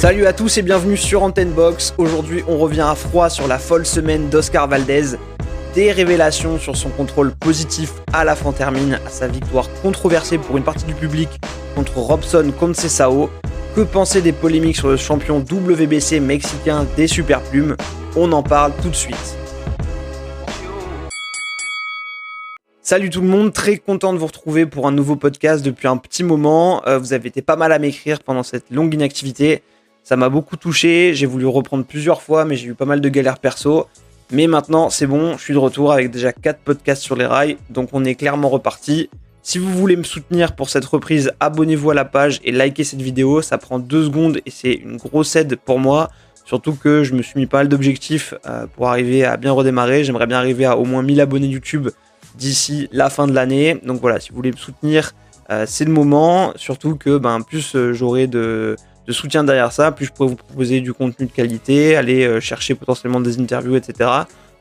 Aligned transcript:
Salut 0.00 0.24
à 0.24 0.32
tous 0.32 0.56
et 0.56 0.62
bienvenue 0.62 0.96
sur 0.96 1.22
Antenne 1.22 1.52
Box. 1.52 1.92
Aujourd'hui, 1.98 2.42
on 2.48 2.56
revient 2.56 2.80
à 2.80 2.94
froid 2.94 3.28
sur 3.28 3.46
la 3.46 3.58
folle 3.58 3.84
semaine 3.84 4.30
d'Oscar 4.30 4.66
Valdez. 4.66 5.18
Des 5.74 5.92
révélations 5.92 6.58
sur 6.58 6.74
son 6.74 6.88
contrôle 6.88 7.32
positif 7.32 7.92
à 8.14 8.24
la 8.24 8.34
fin 8.34 8.50
termine, 8.52 8.98
à 9.06 9.10
sa 9.10 9.28
victoire 9.28 9.68
controversée 9.82 10.38
pour 10.38 10.56
une 10.56 10.64
partie 10.64 10.86
du 10.86 10.94
public 10.94 11.28
contre 11.74 11.98
Robson 11.98 12.50
Concesao. 12.58 13.28
Que 13.76 13.82
penser 13.82 14.22
des 14.22 14.32
polémiques 14.32 14.76
sur 14.76 14.88
le 14.88 14.96
champion 14.96 15.40
WBC 15.40 16.18
mexicain 16.20 16.86
des 16.96 17.06
superplumes 17.06 17.76
On 18.16 18.32
en 18.32 18.42
parle 18.42 18.72
tout 18.80 18.88
de 18.88 18.96
suite. 18.96 19.36
Salut 22.80 23.10
tout 23.10 23.20
le 23.20 23.28
monde, 23.28 23.52
très 23.52 23.76
content 23.76 24.14
de 24.14 24.18
vous 24.18 24.26
retrouver 24.26 24.64
pour 24.64 24.88
un 24.88 24.92
nouveau 24.92 25.16
podcast 25.16 25.62
depuis 25.62 25.88
un 25.88 25.98
petit 25.98 26.24
moment. 26.24 26.82
Euh, 26.86 26.98
vous 26.98 27.12
avez 27.12 27.28
été 27.28 27.42
pas 27.42 27.56
mal 27.56 27.70
à 27.70 27.78
m'écrire 27.78 28.20
pendant 28.20 28.42
cette 28.42 28.70
longue 28.70 28.94
inactivité. 28.94 29.62
Ça 30.02 30.16
m'a 30.16 30.28
beaucoup 30.28 30.56
touché, 30.56 31.12
j'ai 31.14 31.26
voulu 31.26 31.46
reprendre 31.46 31.84
plusieurs 31.84 32.22
fois, 32.22 32.44
mais 32.44 32.56
j'ai 32.56 32.68
eu 32.68 32.74
pas 32.74 32.84
mal 32.84 33.00
de 33.00 33.08
galères 33.08 33.38
perso. 33.38 33.86
Mais 34.32 34.46
maintenant, 34.46 34.90
c'est 34.90 35.06
bon, 35.06 35.36
je 35.36 35.42
suis 35.42 35.54
de 35.54 35.58
retour 35.58 35.92
avec 35.92 36.10
déjà 36.10 36.32
4 36.32 36.60
podcasts 36.60 37.02
sur 37.02 37.16
les 37.16 37.26
rails, 37.26 37.56
donc 37.68 37.90
on 37.92 38.04
est 38.04 38.14
clairement 38.14 38.48
reparti. 38.48 39.10
Si 39.42 39.58
vous 39.58 39.70
voulez 39.70 39.96
me 39.96 40.02
soutenir 40.02 40.54
pour 40.54 40.68
cette 40.68 40.84
reprise, 40.84 41.32
abonnez-vous 41.40 41.90
à 41.90 41.94
la 41.94 42.04
page 42.04 42.40
et 42.44 42.52
likez 42.52 42.84
cette 42.84 43.02
vidéo, 43.02 43.42
ça 43.42 43.58
prend 43.58 43.78
2 43.78 44.04
secondes 44.04 44.40
et 44.46 44.50
c'est 44.50 44.74
une 44.74 44.98
grosse 44.98 45.34
aide 45.34 45.56
pour 45.56 45.78
moi. 45.78 46.10
Surtout 46.44 46.74
que 46.74 47.04
je 47.04 47.14
me 47.14 47.22
suis 47.22 47.38
mis 47.40 47.46
pas 47.46 47.58
mal 47.58 47.68
d'objectifs 47.68 48.34
euh, 48.46 48.66
pour 48.66 48.88
arriver 48.88 49.24
à 49.24 49.36
bien 49.36 49.52
redémarrer. 49.52 50.04
J'aimerais 50.04 50.26
bien 50.26 50.38
arriver 50.38 50.64
à 50.64 50.76
au 50.76 50.84
moins 50.84 51.02
1000 51.02 51.20
abonnés 51.20 51.46
YouTube 51.46 51.88
d'ici 52.36 52.88
la 52.92 53.08
fin 53.08 53.26
de 53.26 53.32
l'année. 53.32 53.80
Donc 53.84 54.00
voilà, 54.00 54.20
si 54.20 54.30
vous 54.30 54.36
voulez 54.36 54.50
me 54.50 54.56
soutenir, 54.56 55.12
euh, 55.50 55.64
c'est 55.66 55.84
le 55.84 55.92
moment. 55.92 56.52
Surtout 56.56 56.96
que 56.96 57.18
ben, 57.18 57.40
plus 57.40 57.74
euh, 57.74 57.92
j'aurai 57.92 58.26
de, 58.26 58.76
de 59.10 59.14
soutien 59.14 59.42
derrière 59.42 59.72
ça, 59.72 59.90
plus 59.90 60.06
je 60.06 60.12
pourrais 60.12 60.28
vous 60.28 60.36
proposer 60.36 60.80
du 60.80 60.92
contenu 60.92 61.26
de 61.26 61.32
qualité, 61.32 61.96
aller 61.96 62.24
euh, 62.24 62.38
chercher 62.38 62.76
potentiellement 62.76 63.20
des 63.20 63.40
interviews, 63.40 63.74
etc. 63.74 64.08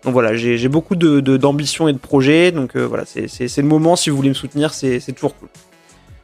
Donc 0.03 0.13
voilà, 0.13 0.35
j'ai 0.35 0.67
beaucoup 0.69 0.95
d'ambition 0.95 1.85
de, 1.85 1.89
et 1.91 1.93
de 1.93 1.99
projets, 1.99 2.51
donc 2.51 2.75
euh, 2.75 2.87
voilà, 2.87 3.03
c'est 3.05 3.57
le 3.57 3.67
moment, 3.67 3.95
si 3.95 4.09
vous 4.09 4.15
voulez 4.15 4.29
me 4.29 4.33
soutenir, 4.33 4.73
c'est 4.73 4.99
toujours 5.13 5.35
cool. 5.37 5.49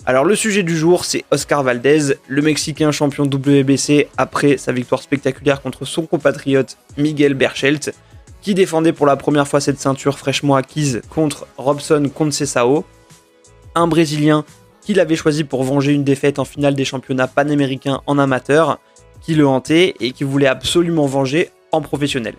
Alors 0.07 0.23
le 0.23 0.35
sujet 0.35 0.63
du 0.63 0.75
jour, 0.75 1.05
c'est 1.05 1.23
Oscar 1.29 1.61
Valdez, 1.61 2.15
le 2.27 2.41
Mexicain 2.41 2.91
champion 2.91 3.25
WBC 3.25 4.07
après 4.17 4.57
sa 4.57 4.71
victoire 4.71 5.01
spectaculaire 5.01 5.61
contre 5.61 5.85
son 5.85 6.05
compatriote 6.05 6.77
Miguel 6.97 7.33
Berchelt, 7.33 7.93
qui 8.41 8.53
défendait 8.53 8.93
pour 8.93 9.05
la 9.05 9.17
première 9.17 9.47
fois 9.47 9.59
cette 9.59 9.79
ceinture 9.79 10.17
fraîchement 10.17 10.55
acquise 10.55 11.01
contre 11.09 11.47
Robson 11.57 12.09
Concesao, 12.13 12.85
un 13.75 13.87
Brésilien 13.87 14.45
qu'il 14.85 14.99
avait 14.99 15.15
choisi 15.15 15.43
pour 15.43 15.63
venger 15.63 15.93
une 15.93 16.03
défaite 16.03 16.37
en 16.39 16.45
finale 16.45 16.75
des 16.75 16.85
championnats 16.85 17.27
panaméricains 17.27 18.01
en 18.05 18.19
amateur, 18.19 18.79
qui 19.21 19.33
le 19.33 19.47
hantait 19.47 19.95
et 19.99 20.11
qui 20.11 20.23
voulait 20.23 20.47
absolument 20.47 21.07
venger 21.07 21.49
en 21.71 21.81
professionnel. 21.81 22.35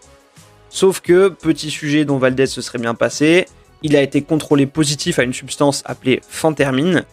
Sauf 0.71 1.01
que, 1.01 1.29
petit 1.29 1.71
sujet 1.71 2.05
dont 2.05 2.19
Valdez 2.19 2.47
se 2.47 2.61
serait 2.61 2.79
bien 2.79 2.95
passé, 2.95 3.47
il 3.83 3.97
a 3.97 4.03
été 4.03 4.23
contrôlé 4.23 4.67
positif 4.67 5.19
à 5.19 5.25
une 5.25 5.35
substance 5.35 5.83
appelée 5.87 6.21
phantermine. 6.29 7.05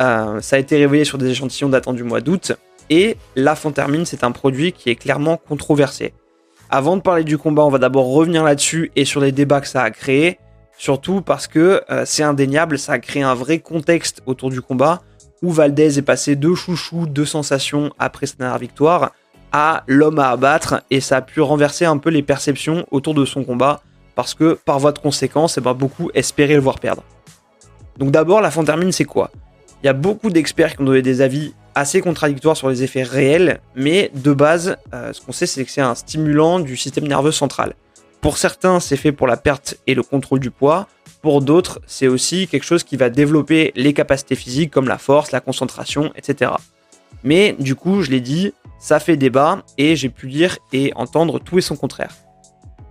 Euh, 0.00 0.40
ça 0.40 0.56
a 0.56 0.58
été 0.58 0.76
révélé 0.76 1.04
sur 1.04 1.18
des 1.18 1.28
échantillons 1.28 1.68
datant 1.68 1.92
du 1.92 2.02
mois 2.02 2.20
d'août. 2.20 2.52
Et 2.90 3.16
la 3.36 3.54
phantermine, 3.54 4.06
c'est 4.06 4.24
un 4.24 4.32
produit 4.32 4.72
qui 4.72 4.88
est 4.88 4.94
clairement 4.94 5.36
controversé. 5.36 6.14
Avant 6.70 6.96
de 6.96 7.02
parler 7.02 7.24
du 7.24 7.36
combat, 7.36 7.64
on 7.64 7.70
va 7.70 7.78
d'abord 7.78 8.06
revenir 8.12 8.44
là-dessus 8.44 8.90
et 8.96 9.04
sur 9.04 9.20
les 9.20 9.32
débats 9.32 9.60
que 9.60 9.68
ça 9.68 9.82
a 9.82 9.90
créé. 9.90 10.38
Surtout 10.78 11.20
parce 11.20 11.48
que 11.48 11.82
euh, 11.90 12.04
c'est 12.06 12.22
indéniable, 12.22 12.78
ça 12.78 12.92
a 12.92 12.98
créé 13.00 13.22
un 13.22 13.34
vrai 13.34 13.58
contexte 13.58 14.22
autour 14.26 14.50
du 14.50 14.62
combat 14.62 15.02
où 15.42 15.50
Valdez 15.50 15.98
est 15.98 16.02
passé 16.02 16.36
de 16.36 16.54
chouchou, 16.54 17.06
de 17.06 17.24
sensations 17.24 17.92
après 17.98 18.26
sa 18.26 18.56
victoire 18.58 19.10
à 19.50 19.82
l'homme 19.86 20.18
à 20.18 20.28
abattre 20.28 20.82
et 20.90 21.00
ça 21.00 21.16
a 21.16 21.22
pu 21.22 21.40
renverser 21.40 21.84
un 21.84 21.98
peu 21.98 22.10
les 22.10 22.22
perceptions 22.22 22.86
autour 22.90 23.14
de 23.14 23.24
son 23.24 23.44
combat 23.44 23.82
parce 24.14 24.34
que 24.34 24.58
par 24.64 24.78
voie 24.78 24.92
de 24.92 24.98
conséquence, 24.98 25.58
eh 25.58 25.60
ben, 25.60 25.74
beaucoup 25.74 26.10
espéraient 26.14 26.54
le 26.54 26.60
voir 26.60 26.78
perdre. 26.78 27.02
Donc 27.98 28.10
d'abord, 28.10 28.40
la 28.40 28.50
termine, 28.50 28.92
c'est 28.92 29.04
quoi? 29.04 29.30
Il 29.82 29.86
y 29.86 29.88
a 29.88 29.92
beaucoup 29.92 30.30
d'experts 30.30 30.76
qui 30.76 30.82
ont 30.82 30.84
donné 30.84 31.02
des 31.02 31.20
avis 31.20 31.54
assez 31.74 32.00
contradictoires 32.00 32.56
sur 32.56 32.68
les 32.68 32.82
effets 32.82 33.04
réels, 33.04 33.60
mais 33.74 34.10
de 34.14 34.32
base, 34.32 34.76
euh, 34.92 35.12
ce 35.12 35.20
qu'on 35.20 35.32
sait, 35.32 35.46
c'est 35.46 35.64
que 35.64 35.70
c'est 35.70 35.80
un 35.80 35.94
stimulant 35.94 36.58
du 36.58 36.76
système 36.76 37.06
nerveux 37.06 37.32
central. 37.32 37.74
Pour 38.20 38.36
certains, 38.36 38.80
c'est 38.80 38.96
fait 38.96 39.12
pour 39.12 39.26
la 39.26 39.36
perte 39.36 39.76
et 39.86 39.94
le 39.94 40.02
contrôle 40.02 40.40
du 40.40 40.50
poids. 40.50 40.88
Pour 41.22 41.40
d'autres, 41.40 41.80
c'est 41.86 42.08
aussi 42.08 42.48
quelque 42.48 42.64
chose 42.64 42.84
qui 42.84 42.96
va 42.96 43.10
développer 43.10 43.72
les 43.76 43.92
capacités 43.92 44.34
physiques 44.34 44.70
comme 44.70 44.88
la 44.88 44.98
force, 44.98 45.32
la 45.32 45.40
concentration, 45.40 46.12
etc. 46.16 46.52
Mais 47.22 47.54
du 47.58 47.74
coup, 47.74 48.02
je 48.02 48.10
l'ai 48.10 48.20
dit, 48.20 48.52
ça 48.78 49.00
fait 49.00 49.16
débat 49.16 49.62
et 49.76 49.96
j'ai 49.96 50.08
pu 50.08 50.26
lire 50.26 50.58
et 50.72 50.92
entendre 50.94 51.38
tout 51.38 51.58
et 51.58 51.62
son 51.62 51.76
contraire. 51.76 52.14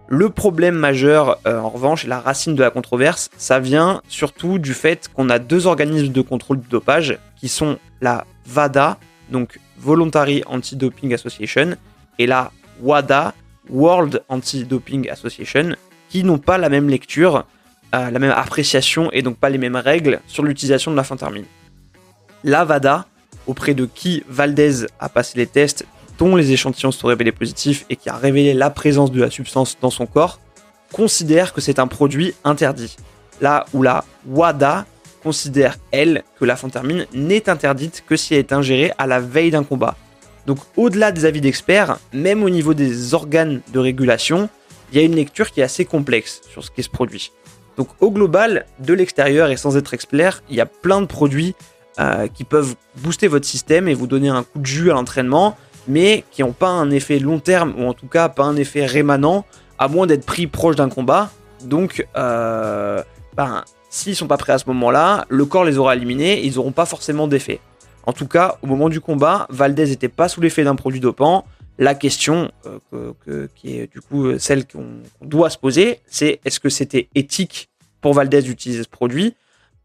Le 0.09 0.29
problème 0.29 0.75
majeur, 0.75 1.37
euh, 1.45 1.59
en 1.59 1.69
revanche, 1.69 2.05
la 2.07 2.21
racine 2.21 2.55
de 2.55 2.63
la 2.63 2.69
controverse, 2.69 3.29
ça 3.37 3.59
vient 3.59 4.01
surtout 4.07 4.57
du 4.57 4.73
fait 4.73 5.09
qu'on 5.13 5.29
a 5.29 5.37
deux 5.37 5.67
organismes 5.67 6.13
de 6.13 6.21
contrôle 6.21 6.61
du 6.61 6.67
dopage 6.69 7.19
qui 7.35 7.49
sont 7.49 7.77
la 7.99 8.25
VADA, 8.45 8.97
donc 9.29 9.59
Voluntary 9.77 10.43
Anti-Doping 10.45 11.13
Association, 11.13 11.75
et 12.19 12.25
la 12.25 12.51
WADA, 12.81 13.33
World 13.69 14.23
Anti-Doping 14.29 15.09
Association, 15.09 15.75
qui 16.09 16.23
n'ont 16.23 16.38
pas 16.38 16.57
la 16.57 16.69
même 16.69 16.89
lecture, 16.89 17.45
euh, 17.95 18.09
la 18.11 18.19
même 18.19 18.31
appréciation 18.31 19.11
et 19.11 19.22
donc 19.22 19.38
pas 19.38 19.50
les 19.50 19.57
mêmes 19.57 19.75
règles 19.75 20.19
sur 20.28 20.44
l'utilisation 20.44 20.91
de 20.91 20.95
la 20.95 21.03
phentermine. 21.03 21.45
La 22.44 22.66
VADA, 22.66 23.05
auprès 23.45 23.73
de 23.73 23.85
qui 23.85 24.23
Valdez 24.28 24.85
a 25.00 25.09
passé 25.09 25.38
les 25.38 25.47
tests 25.47 25.85
dont 26.17 26.35
les 26.35 26.51
échantillons 26.51 26.91
sont 26.91 27.07
révélés 27.07 27.31
positifs 27.31 27.85
et 27.89 27.95
qui 27.95 28.09
a 28.09 28.16
révélé 28.16 28.53
la 28.53 28.69
présence 28.69 29.11
de 29.11 29.22
la 29.22 29.29
substance 29.29 29.78
dans 29.79 29.89
son 29.89 30.05
corps, 30.05 30.39
considère 30.91 31.53
que 31.53 31.61
c'est 31.61 31.79
un 31.79 31.88
produit 31.88 32.34
interdit. 32.44 32.95
Là 33.41 33.66
où 33.73 33.84
la 33.84 34.03
WADA 34.25 34.85
considère, 35.22 35.78
elle, 35.91 36.23
que 36.39 36.45
la 36.45 36.55
phentermine 36.55 37.05
n'est 37.13 37.49
interdite 37.49 38.03
que 38.07 38.16
si 38.16 38.34
elle 38.34 38.39
est 38.39 38.53
ingérée 38.53 38.91
à 38.97 39.07
la 39.07 39.19
veille 39.19 39.51
d'un 39.51 39.63
combat. 39.63 39.95
Donc 40.47 40.59
au-delà 40.78 41.12
des 41.12 41.25
avis 41.25 41.41
d'experts, 41.41 42.00
même 42.13 42.41
au 42.41 42.50
niveau 42.50 42.74
des 42.74 43.13
organes 43.13 43.62
de 43.74 43.80
régulation, 43.80 44.50
il 44.91 44.97
y 44.97 45.02
a 45.02 45.06
une 45.06 45.16
lecture 45.16 45.52
qui 45.52 45.59
est 45.59 45.63
assez 45.63 45.84
complexe 45.84 46.41
sur 46.50 46.63
ce 46.63 46.72
qui 46.72 46.81
se 46.81 46.90
produit. 46.90 47.34
Donc 47.75 47.90
au 48.00 48.09
global, 48.09 48.66
de 48.80 48.94
l'extérieur 48.94 49.52
et 49.52 49.58
sans 49.58 49.75
être 49.75 49.94
expert, 49.94 50.41
il 50.50 50.56
y 50.56 50.62
a 50.62 50.66
plein 50.66 51.02
de 51.02 51.06
produits 51.06 51.53
euh, 52.00 52.28
qui 52.28 52.46
peuvent 52.46 52.75
booster 52.96 53.28
votre 53.28 53.46
système 53.46 53.90
et 53.90 53.94
vous 53.94 54.08
donner 54.08 54.30
un 54.30 54.44
coup 54.44 54.59
de 54.59 54.66
jus 54.66 54.90
à 54.90 54.94
l'entraînement, 54.94 55.58
mais 55.88 56.24
qui 56.31 56.44
n'ont 56.44 56.53
pas 56.53 56.69
un 56.69 56.91
effet 56.91 57.19
long 57.19 57.40
terme, 57.40 57.74
ou 57.78 57.85
en 57.85 57.94
tout 57.94 58.08
cas 58.08 58.29
pas 58.29 58.46
un 58.46 58.56
effet 58.56 58.85
rémanent, 58.85 59.46
à 59.78 59.90
moins 59.90 60.08
d'être 60.08 60.25
pris 60.25 60.47
proche 60.47 60.75
d'un 60.75 60.90
combat. 60.90 61.29
Donc, 61.64 62.08
euh, 62.16 63.03
ben, 63.35 63.64
s'ils 63.90 64.16
sont 64.16 64.28
pas 64.28 64.38
prêts 64.38 64.53
à 64.53 64.59
ce 64.59 64.66
moment-là, 64.68 65.25
le 65.28 65.46
corps 65.46 65.66
les 65.66 65.78
aura 65.78 65.96
éliminés, 65.96 66.41
ils 66.46 66.56
n'auront 66.56 66.72
pas 66.72 66.85
forcément 66.85 67.28
d'effet. 67.28 67.59
En 68.07 68.13
tout 68.13 68.25
cas, 68.25 68.57
au 68.62 68.68
moment 68.68 68.88
du 68.88 69.01
combat, 69.01 69.47
Valdez 69.50 69.88
n'était 69.88 70.07
pas 70.07 70.29
sous 70.29 70.40
l'effet 70.40 70.63
d'un 70.63 70.75
produit 70.75 71.01
dopant. 71.01 71.45
La 71.78 71.94
question 71.94 72.50
euh, 72.94 73.47
qui 73.53 73.78
est 73.78 73.91
du 73.91 74.00
coup 74.00 74.28
euh, 74.28 74.40
celle 74.40 74.66
qu'on 74.66 75.01
doit 75.22 75.50
se 75.50 75.57
poser, 75.57 76.00
c'est 76.07 76.40
est-ce 76.46 76.62
que 76.62 76.69
c'était 76.69 77.09
éthique 77.16 77.69
pour 78.00 78.13
Valdez 78.13 78.41
d'utiliser 78.41 78.84
ce 78.84 78.88
produit 78.88 79.35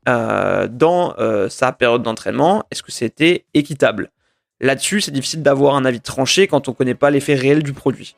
euh, 0.08 0.68
dans 0.68 1.16
sa 1.48 1.72
période 1.72 2.04
d'entraînement? 2.04 2.62
Est-ce 2.70 2.84
que 2.84 2.92
c'était 2.92 3.44
équitable? 3.54 4.12
Là-dessus, 4.60 5.00
c'est 5.00 5.10
difficile 5.10 5.42
d'avoir 5.42 5.74
un 5.74 5.84
avis 5.84 6.00
tranché 6.00 6.46
quand 6.46 6.68
on 6.68 6.70
ne 6.70 6.76
connaît 6.76 6.94
pas 6.94 7.10
l'effet 7.10 7.34
réel 7.34 7.64
du 7.64 7.72
produit. 7.72 8.14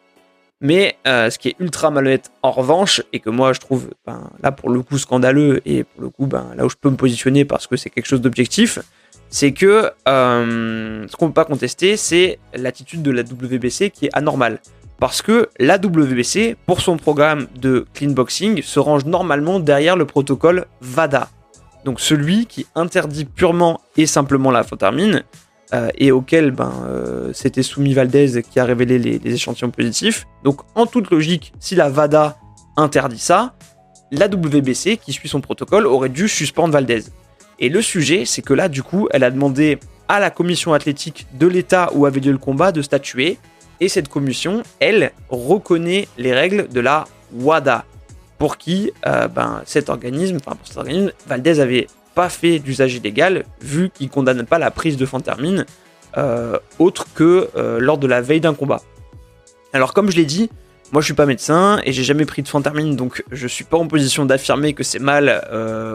Mais 0.60 0.98
ce 1.06 1.38
qui 1.38 1.48
est 1.48 1.56
ultra 1.60 1.90
malhonnête 1.90 2.30
en 2.42 2.50
revanche, 2.50 3.00
et 3.14 3.20
que 3.20 3.30
moi 3.30 3.54
je 3.54 3.60
trouve 3.60 3.88
ben, 4.06 4.30
là 4.42 4.52
pour 4.52 4.68
le 4.68 4.82
coup 4.82 4.98
scandaleux, 4.98 5.62
et 5.64 5.84
pour 5.84 6.02
le 6.02 6.10
coup 6.10 6.26
ben, 6.26 6.52
là 6.56 6.66
où 6.66 6.68
je 6.68 6.76
peux 6.78 6.90
me 6.90 6.96
positionner 6.96 7.46
parce 7.46 7.66
que 7.66 7.76
c'est 7.76 7.88
quelque 7.88 8.06
chose 8.06 8.20
d'objectif, 8.20 8.80
c'est 9.34 9.50
que 9.50 9.90
euh, 10.06 11.08
ce 11.08 11.16
qu'on 11.16 11.24
ne 11.24 11.30
peut 11.30 11.34
pas 11.34 11.44
contester, 11.44 11.96
c'est 11.96 12.38
l'attitude 12.54 13.02
de 13.02 13.10
la 13.10 13.22
WBC 13.22 13.90
qui 13.90 14.06
est 14.06 14.10
anormale. 14.12 14.60
Parce 15.00 15.22
que 15.22 15.48
la 15.58 15.76
WBC, 15.76 16.54
pour 16.66 16.80
son 16.80 16.96
programme 16.96 17.48
de 17.60 17.84
clean 17.94 18.12
boxing, 18.12 18.62
se 18.62 18.78
range 18.78 19.06
normalement 19.06 19.58
derrière 19.58 19.96
le 19.96 20.04
protocole 20.04 20.66
VADA. 20.80 21.30
Donc 21.84 21.98
celui 21.98 22.46
qui 22.46 22.68
interdit 22.76 23.24
purement 23.24 23.80
et 23.96 24.06
simplement 24.06 24.52
la 24.52 24.62
photarmine, 24.62 25.24
euh, 25.72 25.90
et 25.98 26.12
auquel 26.12 26.52
ben, 26.52 26.72
euh, 26.86 27.32
s'était 27.32 27.64
soumis 27.64 27.92
Valdez 27.92 28.40
qui 28.48 28.60
a 28.60 28.64
révélé 28.64 29.00
les, 29.00 29.18
les, 29.18 29.34
échantillons 29.34 29.72
positifs. 29.72 30.26
Donc 30.44 30.60
en 30.76 30.86
toute 30.86 31.10
logique, 31.10 31.52
si 31.58 31.74
la 31.74 31.88
VADA 31.88 32.36
interdit 32.76 33.18
ça, 33.18 33.56
la 34.12 34.28
WBC, 34.28 34.98
qui 34.98 35.12
suit 35.12 35.28
son 35.28 35.40
protocole, 35.40 35.88
aurait 35.88 36.08
dû 36.08 36.28
suspendre 36.28 36.72
Valdez. 36.72 37.02
Et 37.58 37.68
le 37.68 37.82
sujet, 37.82 38.24
c'est 38.24 38.42
que 38.42 38.54
là, 38.54 38.68
du 38.68 38.82
coup, 38.82 39.08
elle 39.12 39.24
a 39.24 39.30
demandé 39.30 39.78
à 40.08 40.20
la 40.20 40.30
commission 40.30 40.72
athlétique 40.74 41.26
de 41.34 41.46
l'État 41.46 41.90
où 41.94 42.06
avait 42.06 42.20
lieu 42.20 42.32
le 42.32 42.38
combat 42.38 42.72
de 42.72 42.82
statuer. 42.82 43.38
Et 43.80 43.88
cette 43.88 44.08
commission, 44.08 44.62
elle, 44.80 45.12
reconnaît 45.28 46.08
les 46.18 46.32
règles 46.32 46.68
de 46.68 46.80
la 46.80 47.04
WADA, 47.32 47.84
pour 48.38 48.58
qui 48.58 48.92
euh, 49.06 49.28
ben, 49.28 49.62
cet 49.64 49.88
organisme, 49.88 50.36
enfin 50.36 50.56
pour 50.56 50.66
cet 50.66 50.76
organisme, 50.76 51.12
Valdez 51.26 51.60
avait 51.60 51.86
pas 52.14 52.28
fait 52.28 52.58
d'usage 52.58 52.94
illégal, 52.94 53.44
vu 53.60 53.90
qu'il 53.90 54.08
condamne 54.08 54.44
pas 54.44 54.58
la 54.58 54.70
prise 54.70 54.96
de 54.96 55.06
phantermine 55.06 55.64
autre 56.78 57.08
que 57.12 57.50
lors 57.80 57.98
de 57.98 58.06
la 58.06 58.20
veille 58.20 58.40
d'un 58.40 58.54
combat. 58.54 58.80
Alors 59.72 59.92
comme 59.92 60.12
je 60.12 60.16
l'ai 60.16 60.24
dit, 60.24 60.48
moi 60.92 61.02
je 61.02 61.06
suis 61.06 61.14
pas 61.14 61.26
médecin 61.26 61.80
et 61.82 61.92
j'ai 61.92 62.04
jamais 62.04 62.24
pris 62.24 62.42
de 62.42 62.46
fantamine, 62.46 62.94
donc 62.94 63.24
je 63.32 63.48
suis 63.48 63.64
pas 63.64 63.78
en 63.78 63.88
position 63.88 64.24
d'affirmer 64.24 64.74
que 64.74 64.84
c'est 64.84 65.00
mal 65.00 65.44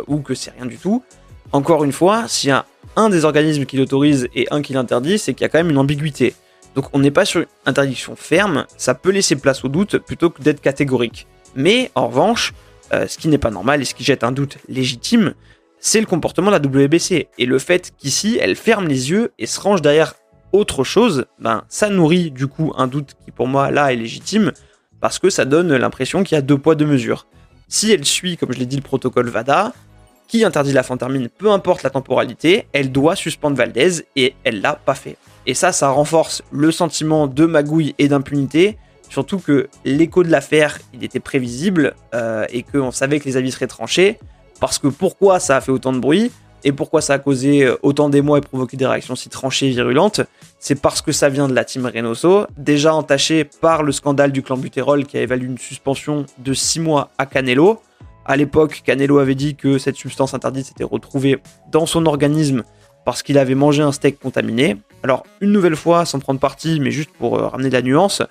ou 0.08 0.20
que 0.20 0.34
c'est 0.34 0.52
rien 0.52 0.66
du 0.66 0.78
tout. 0.78 1.02
Encore 1.52 1.84
une 1.84 1.92
fois, 1.92 2.28
s'il 2.28 2.50
y 2.50 2.54
a 2.54 2.66
un 2.96 3.10
des 3.10 3.26
organismes 3.26 3.66
qui 3.66 3.78
l'autorise 3.78 4.28
et 4.36 4.48
un 4.52 4.62
qui 4.62 4.74
l'interdit, 4.74 5.18
c'est 5.18 5.34
qu'il 5.34 5.42
y 5.42 5.46
a 5.46 5.50
quand 5.50 5.58
même 5.58 5.72
une 5.72 5.78
ambiguïté. 5.78 6.36
Donc 6.76 6.86
on 6.94 7.00
n'est 7.00 7.12
pas 7.12 7.26
sur 7.26 7.42
une 7.42 7.48
interdiction 7.66 8.16
ferme, 8.16 8.66
ça 8.78 8.94
peut 8.94 9.10
laisser 9.10 9.36
place 9.36 9.66
au 9.66 9.68
doute 9.68 9.98
plutôt 9.98 10.30
que 10.30 10.42
d'être 10.44 10.62
catégorique. 10.62 11.28
Mais 11.56 11.92
en 11.96 12.08
revanche, 12.08 12.54
euh, 12.94 13.08
ce 13.08 13.18
qui 13.18 13.28
n'est 13.28 13.40
pas 13.40 13.50
normal 13.50 13.82
et 13.82 13.86
ce 13.86 13.96
qui 13.96 14.04
jette 14.04 14.24
un 14.24 14.32
doute 14.32 14.58
légitime, 14.68 15.34
c'est 15.80 16.00
le 16.00 16.06
comportement 16.06 16.52
de 16.52 16.58
la 16.58 16.86
WBC. 16.86 17.28
Et 17.38 17.46
le 17.46 17.60
fait 17.60 17.94
qu'ici, 17.98 18.38
elle 18.40 18.56
ferme 18.56 18.88
les 18.88 19.10
yeux 19.10 19.32
et 19.40 19.48
se 19.48 19.60
range 19.60 19.82
derrière 19.82 20.14
autre 20.52 20.84
chose, 20.84 21.26
ben, 21.40 21.64
ça 21.70 21.90
nourrit 21.90 22.32
du 22.32 22.48
coup 22.48 22.74
un 22.78 22.88
doute 22.88 23.16
qui 23.24 23.32
pour 23.32 23.48
moi 23.48 23.72
là 23.72 23.92
est 23.94 23.96
légitime, 23.96 24.52
parce 25.00 25.20
que 25.20 25.30
ça 25.30 25.46
donne 25.46 25.76
l'impression 25.76 26.24
qu'il 26.24 26.36
y 26.36 26.40
a 26.40 26.42
deux 26.42 26.58
poids, 26.58 26.76
deux 26.76 26.86
mesures. 26.86 27.28
Si 27.68 27.92
elle 27.92 28.06
suit, 28.06 28.36
comme 28.36 28.52
je 28.52 28.60
l'ai 28.60 28.66
dit, 28.66 28.76
le 28.76 28.82
protocole 28.82 29.30
VADA, 29.30 29.74
qui 30.30 30.46
interdit 30.46 30.72
la 30.72 30.84
fantamine, 30.84 31.28
peu 31.28 31.52
importe 31.52 31.84
la 31.84 31.90
temporalité, 31.90 32.68
elle 32.72 32.92
doit 32.92 33.18
suspendre 33.18 33.58
Valdez 33.58 34.06
et 34.16 34.36
elle 34.46 34.62
l'a 34.62 34.76
pas 34.76 34.96
fait. 34.96 35.18
Et 35.46 35.56
ça, 35.56 35.72
ça 35.74 35.90
renforce 35.90 36.44
le 36.52 36.72
sentiment 36.72 37.28
de 37.28 37.46
magouille 37.46 37.96
et 37.98 38.08
d'impunité, 38.08 38.78
surtout 39.10 39.40
que 39.40 39.68
l'écho 39.84 40.24
de 40.24 40.30
l'affaire, 40.30 40.80
il 40.94 41.04
était 41.04 41.20
prévisible 41.20 41.96
euh, 42.14 42.46
et 42.52 42.62
qu'on 42.62 42.92
savait 42.92 43.20
que 43.20 43.26
les 43.26 43.36
avis 43.36 43.52
seraient 43.52 43.68
tranchés. 43.68 44.20
Parce 44.60 44.78
que 44.78 44.88
pourquoi 44.88 45.40
ça 45.40 45.58
a 45.58 45.62
fait 45.62 45.72
autant 45.72 45.94
de 45.94 46.00
bruit 46.00 46.32
et 46.64 46.72
pourquoi 46.74 47.02
ça 47.02 47.14
a 47.14 47.20
causé 47.20 47.64
euh, 47.64 47.78
autant 47.82 48.10
d'émoi 48.10 48.38
et 48.38 48.42
provoqué 48.42 48.78
des 48.78 48.86
réactions 48.86 49.16
si 49.16 49.30
tranchées 49.30 49.68
et 49.68 49.70
virulentes, 49.72 50.22
c'est 50.60 50.80
parce 50.80 51.02
que 51.02 51.12
ça 51.12 51.30
vient 51.30 51.48
de 51.48 51.54
la 51.54 51.64
team 51.64 51.86
Reynoso, 51.86 52.46
déjà 52.58 52.94
entachée 52.94 53.46
par 53.46 53.82
le 53.82 53.92
scandale 53.92 54.32
du 54.32 54.44
clan 54.44 54.60
qui 54.60 55.18
a 55.18 55.22
évalué 55.22 55.48
une 55.48 55.58
suspension 55.58 56.26
de 56.38 56.54
6 56.54 56.82
mois 56.82 57.12
à 57.18 57.26
Canelo. 57.26 57.82
À 58.30 58.38
l'époque, 58.38 58.84
Canelo 58.86 59.18
avait 59.18 59.34
dit 59.34 59.56
que 59.56 59.80
cette 59.80 59.96
substance 59.96 60.36
interdite 60.36 60.68
s'était 60.68 60.84
retrouvée 60.84 61.40
dans 61.72 61.88
son 61.88 62.06
organisme 62.06 62.62
parce 63.04 63.24
qu'il 63.24 63.40
avait 63.40 63.56
mangé 63.56 63.82
un 63.82 63.92
steak 63.92 64.20
contaminé. 64.20 64.78
Alors, 65.02 65.24
une 65.42 65.52
nouvelle 65.52 65.76
fois, 65.76 66.06
sans 66.06 66.20
prendre 66.20 66.40
parti, 66.40 66.80
mais 66.80 66.92
juste 66.92 67.10
pour 67.18 67.40
euh, 67.40 67.48
ramener 67.48 67.70
de 67.70 67.74
la 67.74 67.82
nuance, 67.82 68.22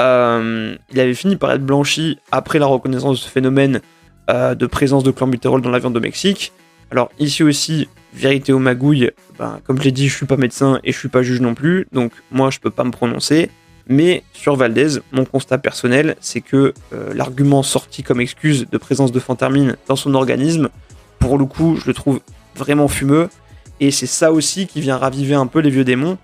euh, 0.00 0.76
il 0.90 0.98
avait 0.98 1.14
fini 1.14 1.36
par 1.36 1.52
être 1.52 1.64
blanchi 1.64 2.18
après 2.32 2.58
la 2.58 2.66
reconnaissance 2.66 3.20
de 3.20 3.24
ce 3.24 3.30
phénomène 3.30 3.82
euh, 4.30 4.56
de 4.56 4.66
présence 4.66 5.04
de 5.04 5.12
clenbuterol 5.12 5.62
dans 5.62 5.70
la 5.70 5.78
viande 5.78 5.94
de 5.94 6.00
Mexique. 6.00 6.52
Alors, 6.90 7.12
ici 7.20 7.44
aussi, 7.44 7.86
vérité 8.14 8.52
ou 8.52 8.58
magouille, 8.58 9.12
ben, 9.38 9.60
comme 9.64 9.78
je 9.78 9.84
l'ai 9.84 9.92
dit, 9.92 10.08
je 10.08 10.16
suis 10.16 10.26
pas 10.26 10.36
médecin 10.36 10.80
et 10.82 10.90
je 10.90 10.98
suis 10.98 11.08
pas 11.08 11.22
juge 11.22 11.40
non 11.40 11.54
plus, 11.54 11.86
donc 11.92 12.10
moi 12.32 12.50
je 12.50 12.58
peux 12.58 12.70
pas 12.70 12.82
me 12.82 12.90
prononcer. 12.90 13.50
Mais 13.88 14.24
sur 14.32 14.56
Valdez, 14.56 14.98
mon 15.12 15.24
constat 15.24 15.58
personnel, 15.58 16.16
c'est 16.20 16.40
que 16.40 16.74
euh, 16.92 17.14
l'argument 17.14 17.62
sorti 17.62 18.02
comme 18.02 18.20
excuse 18.20 18.66
de 18.70 18.78
présence 18.78 19.12
de 19.12 19.20
fantamine 19.20 19.76
dans 19.86 19.96
son 19.96 20.14
organisme, 20.14 20.70
pour 21.20 21.38
le 21.38 21.44
coup, 21.44 21.76
je 21.76 21.86
le 21.86 21.94
trouve 21.94 22.20
vraiment 22.56 22.88
fumeux. 22.88 23.28
Et 23.78 23.90
c'est 23.90 24.06
ça 24.06 24.32
aussi 24.32 24.66
qui 24.66 24.80
vient 24.80 24.96
raviver 24.96 25.34
un 25.34 25.46
peu 25.46 25.60
les 25.60 25.70
vieux 25.70 25.84
démons. 25.84 26.18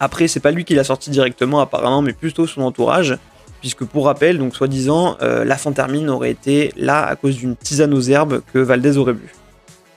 Après, 0.00 0.28
c'est 0.28 0.40
pas 0.40 0.52
lui 0.52 0.64
qui 0.64 0.74
l'a 0.74 0.84
sorti 0.84 1.10
directement 1.10 1.60
apparemment, 1.60 2.02
mais 2.02 2.12
plutôt 2.12 2.46
son 2.46 2.62
entourage. 2.62 3.16
Puisque 3.60 3.84
pour 3.84 4.04
rappel, 4.04 4.38
donc 4.38 4.54
soi-disant, 4.54 5.16
euh, 5.20 5.44
la 5.44 5.56
fantamine 5.56 6.08
aurait 6.08 6.30
été 6.30 6.72
là 6.76 7.04
à 7.04 7.16
cause 7.16 7.36
d'une 7.36 7.56
tisane 7.56 7.92
aux 7.92 8.00
herbes 8.00 8.40
que 8.52 8.60
Valdez 8.60 8.98
aurait 8.98 9.14
bu 9.14 9.34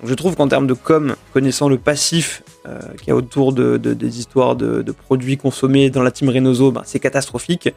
je 0.03 0.13
trouve 0.13 0.36
qu'en 0.36 0.48
termes 0.48 0.68
de 0.68 0.74
com, 0.74 1.15
connaissant 1.33 1.69
le 1.69 1.77
passif 1.77 2.44
euh, 2.65 2.80
qu'il 2.98 3.09
y 3.09 3.12
a 3.12 3.15
autour 3.15 3.53
de, 3.53 3.77
des 3.77 4.19
histoires 4.19 4.56
de, 4.56 4.83
produits 4.92 5.38
consommés 5.38 5.89
dans 5.89 6.01
la 6.01 6.12
team 6.12 6.30
Reynoso, 6.30 6.71
ben, 6.71 6.81
c'est 6.86 7.00
catastrophique. 7.00 7.69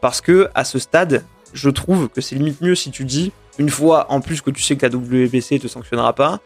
Parce 0.00 0.20
que 0.20 0.48
à 0.54 0.64
ce 0.64 0.78
stade, 0.78 1.24
je 1.52 1.70
trouve 1.70 2.08
que 2.08 2.20
c'est 2.20 2.36
limite 2.36 2.60
mieux 2.60 2.74
si 2.74 2.90
tu 2.90 3.04
dis, 3.04 3.32
une 3.58 3.70
fois 3.70 4.06
en 4.10 4.20
plus 4.20 4.40
que 4.40 4.50
tu 4.50 4.62
sais 4.62 4.76
que 4.76 4.86
la 4.86 4.94
WBC 4.94 5.58
te 5.58 5.68
sanctionnera 5.68 6.14
pas, 6.14 6.40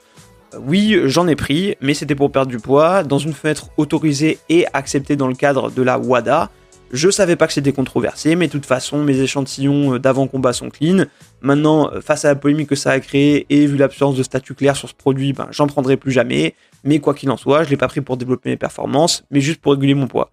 euh, 0.55 0.59
oui, 0.63 1.01
j'en 1.05 1.29
ai 1.29 1.37
pris, 1.37 1.77
mais 1.81 1.95
c'était 1.95 2.15
pour 2.15 2.33
perdre 2.33 2.51
du 2.51 2.59
poids, 2.59 3.05
dans 3.05 3.19
une 3.19 3.33
fenêtre 3.33 3.71
autorisée 3.77 4.39
et 4.49 4.67
acceptée 4.73 5.17
dans 5.17 5.29
le 5.29 5.35
cadre 5.35 5.71
de 5.71 5.83
la 5.83 5.99
WADA. 5.99 6.51
Je 6.93 7.09
savais 7.09 7.37
pas 7.37 7.47
que 7.47 7.53
c'était 7.53 7.73
controversé, 7.73 8.35
mais 8.35 8.49
de 8.49 8.53
toute 8.53 8.67
façon, 8.67 9.05
mes 9.05 9.21
échantillons 9.21 9.99
d'avant-combat 9.99 10.53
sont 10.53 10.71
clean. 10.71 11.05
Maintenant, 11.43 11.91
euh, 11.93 12.01
face 12.01 12.25
à 12.25 12.29
la 12.29 12.35
polémique 12.35 12.69
que 12.69 12.75
ça 12.75 12.91
a 12.91 13.01
créé 13.01 13.47
et 13.49 13.67
vu 13.67 13.77
l'absence 13.77 14.17
de 14.17 14.23
statut 14.23 14.55
clair 14.55 14.77
sur 14.77 14.89
ce 14.89 14.95
produit, 14.95 15.33
ben, 15.33 15.49
j'en 15.51 15.67
prendrai 15.67 15.97
plus 15.97 16.13
jamais. 16.13 16.55
Mais 16.85 16.99
quoi 16.99 17.15
qu'il 17.15 17.31
en 17.31 17.37
soit, 17.37 17.65
je 17.65 17.71
l'ai 17.71 17.77
pas 17.77 17.89
pris 17.89 18.01
pour 18.01 18.17
développer 18.17 18.51
mes 18.51 18.57
performances, 18.57 19.25
mais 19.31 19.41
juste 19.41 19.61
pour 19.61 19.73
réguler 19.73 19.95
mon 19.95 20.07
poids. 20.07 20.31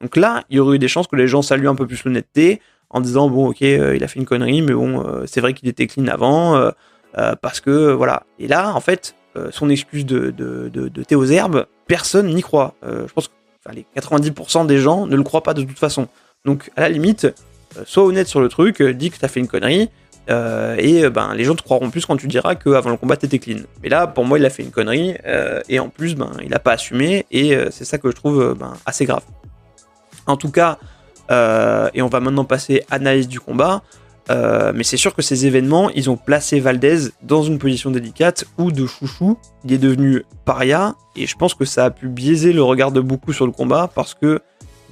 Donc 0.00 0.16
là, 0.16 0.44
il 0.50 0.56
y 0.56 0.60
aurait 0.60 0.76
eu 0.76 0.78
des 0.78 0.88
chances 0.88 1.06
que 1.06 1.16
les 1.16 1.28
gens 1.28 1.42
saluent 1.42 1.68
un 1.68 1.74
peu 1.74 1.86
plus 1.86 2.04
l'honnêteté 2.04 2.60
en 2.88 3.00
disant 3.00 3.28
bon, 3.28 3.50
ok, 3.50 3.62
euh, 3.62 3.94
il 3.96 4.02
a 4.02 4.08
fait 4.08 4.18
une 4.18 4.26
connerie, 4.26 4.62
mais 4.62 4.72
bon, 4.72 5.04
c'est 5.26 5.40
vrai 5.40 5.54
qu'il 5.54 5.68
était 5.68 5.86
clean 5.86 6.06
avant, 6.06 6.70
parce 7.42 7.60
que 7.60 7.92
voilà. 7.92 8.24
Et 8.38 8.48
là, 8.48 8.74
en 8.74 8.80
fait, 8.80 9.14
son 9.50 9.68
excuse 9.68 10.06
de, 10.06 10.30
de, 10.30 11.02
thé 11.02 11.14
aux 11.14 11.26
herbes, 11.26 11.66
personne 11.86 12.34
n'y 12.34 12.42
croit. 12.42 12.74
je 12.82 13.12
pense 13.12 13.28
que 13.28 13.32
les 13.74 13.86
90% 13.96 14.66
des 14.66 14.78
gens 14.78 15.06
ne 15.06 15.16
le 15.16 15.22
croient 15.22 15.42
pas 15.42 15.54
de 15.54 15.62
toute 15.62 15.78
façon. 15.78 16.08
Donc, 16.44 16.70
à 16.76 16.80
la 16.80 16.88
limite, 16.88 17.26
euh, 17.76 17.82
sois 17.86 18.04
honnête 18.04 18.26
sur 18.26 18.40
le 18.40 18.48
truc, 18.48 18.80
euh, 18.80 18.92
dis 18.92 19.10
que 19.10 19.18
t'as 19.18 19.28
fait 19.28 19.40
une 19.40 19.48
connerie, 19.48 19.88
euh, 20.28 20.76
et 20.78 21.08
ben, 21.08 21.34
les 21.34 21.44
gens 21.44 21.54
te 21.54 21.62
croiront 21.62 21.90
plus 21.90 22.06
quand 22.06 22.16
tu 22.16 22.26
diras 22.26 22.54
qu'avant 22.54 22.90
le 22.90 22.96
combat, 22.96 23.16
t'étais 23.16 23.38
clean. 23.38 23.60
Mais 23.82 23.88
là, 23.88 24.06
pour 24.06 24.24
moi, 24.24 24.38
il 24.38 24.44
a 24.44 24.50
fait 24.50 24.62
une 24.62 24.70
connerie, 24.70 25.14
et 25.68 25.80
en 25.80 25.88
plus, 25.88 26.14
ben, 26.14 26.30
il 26.42 26.50
n'a 26.50 26.58
pas 26.58 26.72
assumé, 26.72 27.26
et 27.30 27.56
c'est 27.70 27.84
ça 27.84 27.98
que 27.98 28.10
je 28.10 28.14
trouve 28.14 28.54
ben, 28.58 28.74
assez 28.86 29.06
grave. 29.06 29.22
En 30.26 30.36
tout 30.36 30.50
cas, 30.50 30.78
et 31.30 32.02
on 32.02 32.08
va 32.08 32.20
maintenant 32.20 32.44
passer 32.44 32.84
à 32.90 32.98
l'analyse 32.98 33.28
du 33.28 33.40
combat. 33.40 33.82
Euh, 34.30 34.72
mais 34.74 34.84
c'est 34.84 34.96
sûr 34.96 35.14
que 35.14 35.22
ces 35.22 35.46
événements, 35.46 35.90
ils 35.90 36.08
ont 36.08 36.16
placé 36.16 36.60
Valdez 36.60 37.08
dans 37.22 37.42
une 37.42 37.58
position 37.58 37.90
délicate 37.90 38.44
où 38.58 38.70
de 38.70 38.86
chouchou, 38.86 39.36
il 39.64 39.72
est 39.72 39.78
devenu 39.78 40.24
paria, 40.44 40.94
et 41.16 41.26
je 41.26 41.36
pense 41.36 41.54
que 41.54 41.64
ça 41.64 41.86
a 41.86 41.90
pu 41.90 42.06
biaiser 42.06 42.52
le 42.52 42.62
regard 42.62 42.92
de 42.92 43.00
beaucoup 43.00 43.32
sur 43.32 43.46
le 43.46 43.52
combat 43.52 43.90
parce 43.92 44.14
que 44.14 44.40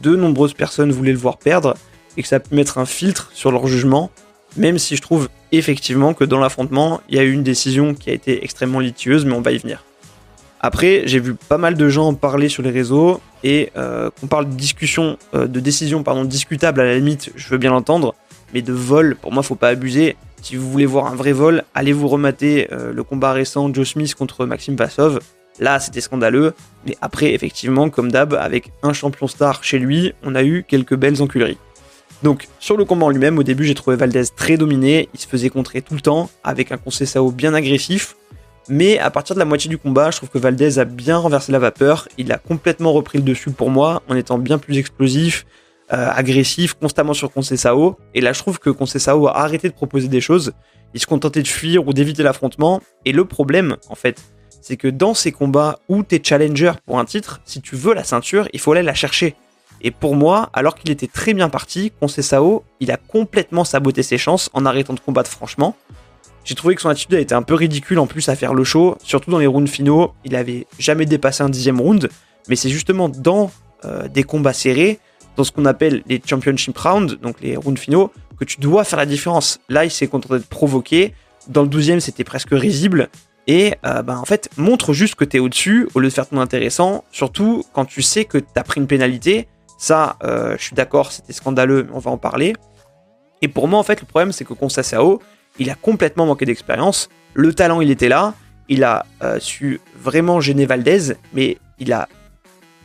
de 0.02 0.16
nombreuses 0.16 0.54
personnes 0.54 0.90
voulaient 0.90 1.12
le 1.12 1.18
voir 1.18 1.38
perdre 1.38 1.74
et 2.16 2.22
que 2.22 2.28
ça 2.28 2.36
a 2.36 2.40
pu 2.40 2.54
mettre 2.54 2.78
un 2.78 2.84
filtre 2.84 3.30
sur 3.32 3.52
leur 3.52 3.66
jugement, 3.68 4.10
même 4.58 4.78
si 4.78 4.96
je 4.96 5.02
trouve 5.02 5.28
effectivement 5.52 6.14
que 6.14 6.24
dans 6.24 6.38
l'affrontement, 6.38 7.00
il 7.08 7.16
y 7.16 7.18
a 7.18 7.22
eu 7.22 7.32
une 7.32 7.42
décision 7.42 7.94
qui 7.94 8.10
a 8.10 8.12
été 8.12 8.44
extrêmement 8.44 8.80
litieuse, 8.80 9.24
mais 9.24 9.32
on 9.32 9.40
va 9.40 9.52
y 9.52 9.58
venir. 9.58 9.84
Après, 10.60 11.02
j'ai 11.06 11.20
vu 11.20 11.34
pas 11.34 11.58
mal 11.58 11.74
de 11.76 11.88
gens 11.88 12.14
parler 12.14 12.48
sur 12.48 12.62
les 12.62 12.70
réseaux 12.70 13.20
et 13.44 13.70
euh, 13.76 14.10
qu'on 14.20 14.26
parle 14.26 14.48
de 14.48 14.54
discussion, 14.54 15.16
euh, 15.34 15.46
de 15.46 15.60
décision 15.60 16.02
discutable 16.24 16.80
à 16.80 16.84
la 16.84 16.96
limite, 16.96 17.30
je 17.36 17.48
veux 17.48 17.58
bien 17.58 17.70
l'entendre, 17.70 18.14
mais 18.52 18.62
de 18.62 18.72
vol, 18.72 19.16
pour 19.16 19.32
moi, 19.32 19.42
faut 19.42 19.54
pas 19.54 19.68
abuser. 19.68 20.16
Si 20.42 20.56
vous 20.56 20.68
voulez 20.68 20.86
voir 20.86 21.06
un 21.06 21.14
vrai 21.14 21.32
vol, 21.32 21.62
allez 21.74 21.92
vous 21.92 22.08
remater 22.08 22.68
euh, 22.72 22.92
le 22.92 23.02
combat 23.04 23.32
récent 23.32 23.72
Joe 23.72 23.88
Smith 23.88 24.14
contre 24.14 24.46
Maxime 24.46 24.74
Vassov. 24.74 25.20
Là, 25.60 25.78
c'était 25.80 26.00
scandaleux. 26.00 26.54
Mais 26.86 26.96
après, 27.00 27.34
effectivement, 27.34 27.90
comme 27.90 28.10
d'hab, 28.10 28.34
avec 28.34 28.72
un 28.82 28.92
champion 28.92 29.26
star 29.26 29.62
chez 29.62 29.78
lui, 29.78 30.12
on 30.24 30.34
a 30.34 30.42
eu 30.42 30.64
quelques 30.66 30.94
belles 30.94 31.22
enculeries. 31.22 31.58
Donc, 32.22 32.48
sur 32.58 32.76
le 32.76 32.84
combat 32.84 33.06
en 33.06 33.10
lui-même, 33.10 33.38
au 33.38 33.42
début, 33.42 33.64
j'ai 33.64 33.74
trouvé 33.74 33.96
Valdez 33.96 34.24
très 34.34 34.56
dominé. 34.56 35.08
Il 35.14 35.20
se 35.20 35.26
faisait 35.26 35.50
contrer 35.50 35.82
tout 35.82 35.94
le 35.94 36.00
temps, 36.00 36.30
avec 36.42 36.72
un 36.72 36.78
Sao 36.90 37.30
bien 37.30 37.54
agressif. 37.54 38.16
Mais 38.68 38.98
à 38.98 39.10
partir 39.10 39.34
de 39.34 39.38
la 39.38 39.44
moitié 39.44 39.70
du 39.70 39.78
combat, 39.78 40.10
je 40.10 40.18
trouve 40.18 40.28
que 40.28 40.38
Valdez 40.38 40.78
a 40.78 40.84
bien 40.84 41.16
renversé 41.16 41.52
la 41.52 41.58
vapeur. 41.58 42.08
Il 42.18 42.32
a 42.32 42.38
complètement 42.38 42.92
repris 42.92 43.18
le 43.18 43.24
dessus 43.24 43.50
pour 43.50 43.70
moi, 43.70 44.02
en 44.08 44.16
étant 44.16 44.36
bien 44.36 44.58
plus 44.58 44.78
explosif, 44.78 45.46
euh, 45.92 46.10
agressif, 46.10 46.74
constamment 46.74 47.14
sur 47.14 47.30
Concessao. 47.30 47.96
Et 48.14 48.20
là, 48.20 48.32
je 48.32 48.40
trouve 48.40 48.58
que 48.58 48.68
Concessao 48.68 49.28
a 49.28 49.38
arrêté 49.38 49.68
de 49.68 49.74
proposer 49.74 50.08
des 50.08 50.20
choses. 50.20 50.52
Il 50.94 51.00
se 51.00 51.06
contentait 51.06 51.42
de 51.42 51.48
fuir 51.48 51.86
ou 51.86 51.92
d'éviter 51.92 52.22
l'affrontement. 52.22 52.82
Et 53.04 53.12
le 53.12 53.24
problème, 53.24 53.76
en 53.88 53.94
fait, 53.94 54.20
c'est 54.60 54.76
que 54.76 54.88
dans 54.88 55.14
ces 55.14 55.32
combats 55.32 55.78
où 55.88 56.02
t'es 56.02 56.20
challenger 56.22 56.72
pour 56.84 56.98
un 56.98 57.04
titre, 57.04 57.40
si 57.44 57.62
tu 57.62 57.76
veux 57.76 57.94
la 57.94 58.04
ceinture, 58.04 58.48
il 58.52 58.60
faut 58.60 58.72
aller 58.72 58.82
la 58.82 58.94
chercher. 58.94 59.34
Et 59.82 59.90
pour 59.90 60.14
moi, 60.14 60.50
alors 60.52 60.74
qu'il 60.74 60.90
était 60.90 61.06
très 61.06 61.34
bien 61.34 61.48
parti, 61.48 61.92
Concessao, 62.00 62.64
il 62.80 62.90
a 62.90 62.96
complètement 62.96 63.64
saboté 63.64 64.02
ses 64.02 64.18
chances 64.18 64.50
en 64.52 64.66
arrêtant 64.66 64.94
de 64.94 65.00
combattre 65.00 65.30
franchement. 65.30 65.76
J'ai 66.44 66.54
trouvé 66.54 66.74
que 66.74 66.80
son 66.80 66.88
attitude 66.88 67.14
a 67.14 67.20
été 67.20 67.34
un 67.34 67.42
peu 67.42 67.54
ridicule 67.54 67.98
en 67.98 68.06
plus 68.06 68.28
à 68.28 68.36
faire 68.36 68.54
le 68.54 68.64
show, 68.64 68.96
surtout 69.04 69.30
dans 69.30 69.38
les 69.38 69.46
rounds 69.46 69.70
finaux. 69.70 70.12
Il 70.24 70.34
avait 70.34 70.66
jamais 70.78 71.04
dépassé 71.04 71.42
un 71.42 71.50
dixième 71.50 71.80
round, 71.80 72.08
mais 72.48 72.56
c'est 72.56 72.70
justement 72.70 73.08
dans 73.08 73.50
euh, 73.84 74.08
des 74.08 74.22
combats 74.22 74.52
serrés 74.52 74.98
dans 75.36 75.44
ce 75.44 75.52
qu'on 75.52 75.66
appelle 75.66 76.02
les 76.06 76.20
championship 76.24 76.76
rounds, 76.76 77.16
donc 77.20 77.40
les 77.40 77.56
rounds 77.56 77.78
finaux, 77.78 78.10
que 78.38 78.44
tu 78.44 78.60
dois 78.60 78.84
faire 78.84 78.98
la 78.98 79.06
différence. 79.06 79.60
Là, 79.68 79.84
il 79.84 79.90
s'est 79.90 80.08
contenté 80.08 80.38
de 80.38 80.48
provoquer. 80.48 81.14
Dans 81.48 81.62
le 81.62 81.68
12e, 81.68 82.00
c'était 82.00 82.24
presque 82.24 82.50
risible. 82.50 83.08
Et 83.46 83.74
euh, 83.86 84.02
bah, 84.02 84.18
en 84.18 84.24
fait, 84.24 84.50
montre 84.56 84.92
juste 84.92 85.14
que 85.14 85.24
tu 85.24 85.36
es 85.36 85.40
au-dessus 85.40 85.88
au 85.94 86.00
lieu 86.00 86.08
de 86.08 86.12
faire 86.12 86.28
ton 86.28 86.38
intéressant. 86.38 87.04
Surtout 87.12 87.64
quand 87.72 87.84
tu 87.84 88.02
sais 88.02 88.24
que 88.24 88.38
tu 88.38 88.46
as 88.56 88.64
pris 88.64 88.80
une 88.80 88.86
pénalité. 88.86 89.48
Ça, 89.78 90.16
euh, 90.24 90.56
je 90.58 90.64
suis 90.64 90.74
d'accord, 90.74 91.12
c'était 91.12 91.32
scandaleux, 91.32 91.84
mais 91.84 91.94
on 91.94 92.00
va 92.00 92.10
en 92.10 92.18
parler. 92.18 92.52
Et 93.40 93.48
pour 93.48 93.68
moi, 93.68 93.78
en 93.78 93.84
fait, 93.84 94.00
le 94.00 94.06
problème, 94.06 94.32
c'est 94.32 94.44
que 94.44 94.52
Sao, 94.82 95.22
il 95.60 95.70
a 95.70 95.76
complètement 95.76 96.26
manqué 96.26 96.44
d'expérience. 96.44 97.08
Le 97.32 97.54
talent, 97.54 97.80
il 97.80 97.90
était 97.90 98.08
là. 98.08 98.34
Il 98.68 98.82
a 98.82 99.06
euh, 99.22 99.38
su 99.38 99.80
vraiment 99.96 100.40
gêner 100.40 100.66
Valdez, 100.66 101.14
mais 101.32 101.58
il 101.78 101.92
a 101.92 102.08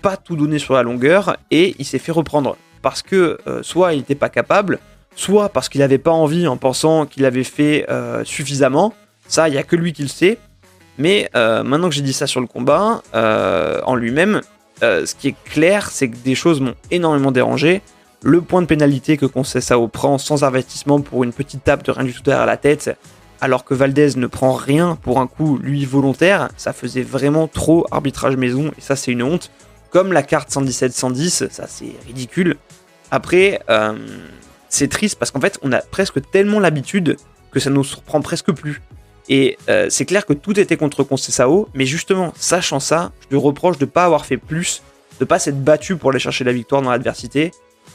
pas 0.03 0.17
tout 0.17 0.35
donné 0.35 0.59
sur 0.59 0.75
la 0.75 0.83
longueur 0.83 1.38
et 1.50 1.75
il 1.79 1.85
s'est 1.85 1.97
fait 1.97 2.12
reprendre 2.12 2.57
parce 2.81 3.01
que 3.01 3.38
soit 3.62 3.93
il 3.93 4.00
n'était 4.00 4.15
pas 4.15 4.27
capable, 4.27 4.79
soit 5.15 5.47
parce 5.47 5.69
qu'il 5.69 5.79
n'avait 5.79 5.97
pas 5.97 6.12
envie 6.12 6.45
en 6.45 6.57
pensant 6.57 7.05
qu'il 7.05 7.23
avait 7.23 7.45
fait 7.45 7.88
suffisamment. 8.25 8.93
Ça, 9.29 9.47
il 9.47 9.53
n'y 9.53 9.57
a 9.57 9.63
que 9.63 9.77
lui 9.77 9.93
qui 9.93 10.01
le 10.01 10.09
sait. 10.09 10.38
Mais 10.97 11.29
maintenant 11.33 11.88
que 11.88 11.95
j'ai 11.95 12.01
dit 12.01 12.12
ça 12.12 12.27
sur 12.27 12.41
le 12.41 12.47
combat, 12.47 13.01
en 13.13 13.95
lui-même, 13.95 14.41
ce 14.82 15.15
qui 15.15 15.30
est 15.30 15.36
clair, 15.46 15.89
c'est 15.92 16.10
que 16.10 16.18
des 16.18 16.36
choses 16.36 16.60
m'ont 16.60 16.75
énormément 16.92 17.32
dérangé. 17.32 17.82
Le 18.22 18.42
point 18.42 18.62
de 18.62 18.68
pénalité 18.68 19.18
que 19.18 19.25
Conceição 19.25 19.88
prend 19.89 20.18
sans 20.18 20.44
avertissement 20.44 21.01
pour 21.01 21.24
une 21.24 21.34
petite 21.34 21.63
tape 21.63 21.84
de 21.84 21.92
rien 21.92 22.06
du 22.06 22.13
tout 22.13 22.24
derrière 22.24 22.46
la 22.46 22.58
tête, 22.58 22.98
alors 23.42 23.65
que 23.65 23.74
Valdez 23.74 24.15
ne 24.15 24.27
prend 24.27 24.53
rien 24.53 24.98
pour 25.01 25.20
un 25.20 25.27
coup, 25.27 25.58
lui, 25.58 25.84
volontaire, 25.84 26.48
ça 26.56 26.72
faisait 26.72 27.01
vraiment 27.01 27.50
trop 27.50 27.86
arbitrage 27.92 28.38
maison, 28.38 28.72
et 28.77 28.82
ça 28.82 28.96
c'est 28.96 29.12
une 29.12 29.22
honte. 29.22 29.51
Comme 29.89 30.13
la 30.13 30.24
carte 30.24 30.50
117-110, 30.50 31.50
ça 31.50 31.65
c'est 31.68 31.94
ridicule. 32.08 32.56
Après, 33.12 33.62
euh, 33.70 33.98
c'est 34.70 34.88
triste 34.88 35.20
parce 35.20 35.30
qu'en 35.30 35.42
fait, 35.42 35.60
on 35.62 35.74
a 35.74 35.80
presque 35.80 36.22
tellement 36.32 36.62
l'habitude 36.62 37.18
que 37.51 37.60
ça 37.60 37.70
nous 37.70 37.84
surprend 37.84 38.22
presque 38.22 38.53
plus. 38.53 38.82
Et 39.30 39.58
euh, 39.70 39.88
c'est 39.89 40.06
clair 40.06 40.25
que 40.25 40.34
tout 40.34 40.60
était 40.60 40.77
contre 40.77 41.03
Conceição, 41.03 41.68
mais 41.74 41.86
justement, 41.86 42.34
sachant 42.38 42.80
ça, 42.80 43.12
je 43.22 43.36
lui 43.36 43.38
reproche 43.38 43.77
de 43.77 43.86
ne 43.86 43.89
pas 43.89 44.06
avoir 44.06 44.25
fait 44.25 44.38
plus, 44.38 44.82
de 45.20 45.24
ne 45.24 45.27
pas 45.27 45.39
s'être 45.39 45.63
battu 45.63 45.96
pour 45.96 46.10
aller 46.10 46.20
chercher 46.20 46.44
la 46.44 46.51
victoire 46.51 46.82
dans 46.82 46.92
l'adversité, 46.92 47.51